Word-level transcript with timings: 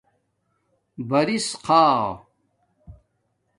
برس 1.09 1.47
خآ 1.63 1.85